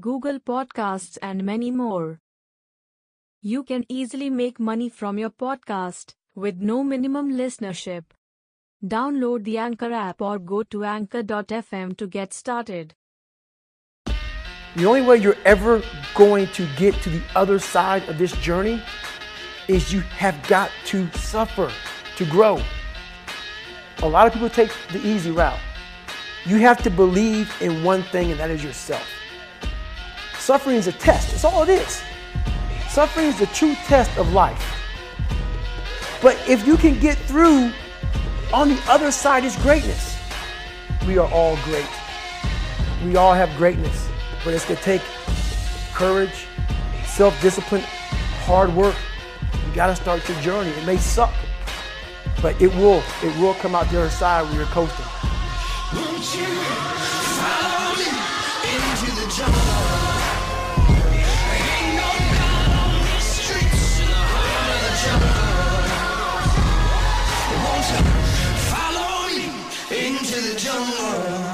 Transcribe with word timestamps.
Google 0.00 0.38
Podcasts, 0.38 1.18
and 1.20 1.44
many 1.44 1.70
more. 1.70 2.20
You 3.40 3.62
can 3.64 3.84
easily 3.88 4.30
make 4.30 4.58
money 4.60 4.88
from 4.88 5.18
your 5.18 5.30
podcast 5.30 6.14
with 6.34 6.56
no 6.60 6.84
minimum 6.84 7.32
listenership. 7.32 8.04
Download 8.84 9.44
the 9.44 9.58
Anchor 9.58 9.92
app 9.92 10.22
or 10.22 10.38
go 10.38 10.62
to 10.62 10.84
anchor.fm 10.84 11.96
to 11.96 12.06
get 12.06 12.32
started. 12.32 12.94
The 14.76 14.86
only 14.86 15.02
way 15.02 15.16
you're 15.16 15.42
ever 15.44 15.82
going 16.14 16.46
to 16.48 16.66
get 16.76 16.94
to 17.02 17.10
the 17.10 17.22
other 17.34 17.58
side 17.58 18.08
of 18.08 18.18
this 18.18 18.32
journey 18.36 18.80
is 19.66 19.92
you 19.92 20.00
have 20.00 20.36
got 20.46 20.70
to 20.86 21.10
suffer 21.12 21.72
to 22.16 22.24
grow. 22.26 22.60
A 24.02 24.08
lot 24.08 24.28
of 24.28 24.32
people 24.32 24.48
take 24.48 24.70
the 24.92 25.04
easy 25.04 25.32
route. 25.32 25.58
You 26.46 26.58
have 26.58 26.82
to 26.84 26.90
believe 26.90 27.52
in 27.60 27.82
one 27.82 28.04
thing, 28.04 28.30
and 28.30 28.38
that 28.38 28.50
is 28.50 28.62
yourself. 28.62 29.17
Suffering 30.48 30.76
is 30.76 30.86
a 30.86 30.92
test, 30.92 31.30
that's 31.30 31.44
all 31.44 31.62
it 31.62 31.68
is. 31.68 32.00
Suffering 32.88 33.26
is 33.26 33.38
the 33.38 33.44
true 33.48 33.74
test 33.84 34.16
of 34.16 34.32
life. 34.32 34.80
But 36.22 36.42
if 36.48 36.66
you 36.66 36.78
can 36.78 36.98
get 36.98 37.18
through, 37.18 37.70
on 38.54 38.70
the 38.70 38.82
other 38.88 39.10
side 39.10 39.44
is 39.44 39.56
greatness. 39.56 40.16
We 41.06 41.18
are 41.18 41.30
all 41.30 41.58
great. 41.64 41.84
We 43.04 43.16
all 43.16 43.34
have 43.34 43.54
greatness, 43.58 44.08
but 44.42 44.54
it's 44.54 44.64
going 44.64 44.78
to 44.78 44.82
take 44.82 45.02
courage, 45.92 46.46
self 47.04 47.38
discipline, 47.42 47.82
hard 48.46 48.74
work. 48.74 48.96
You 49.66 49.74
got 49.74 49.88
to 49.88 49.96
start 49.96 50.26
your 50.26 50.40
journey. 50.40 50.70
It 50.70 50.86
may 50.86 50.96
suck, 50.96 51.34
but 52.40 52.58
it 52.58 52.74
will. 52.74 53.02
It 53.22 53.38
will 53.38 53.52
come 53.52 53.74
out 53.74 53.90
the 53.90 53.98
other 54.00 54.08
side 54.08 54.44
where 54.44 54.54
you're 54.54 54.66
coasting. 54.68 55.04
into 70.18 70.40
the 70.40 70.58
jungle. 70.58 71.47